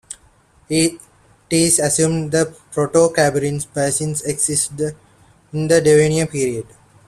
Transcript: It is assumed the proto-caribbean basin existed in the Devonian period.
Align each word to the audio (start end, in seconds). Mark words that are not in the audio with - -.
It 0.67 0.99
is 1.51 1.77
assumed 1.77 2.31
the 2.31 2.55
proto-caribbean 2.71 3.61
basin 3.71 4.15
existed 4.25 4.95
in 5.53 5.67
the 5.67 5.79
Devonian 5.79 6.25
period. 6.27 6.65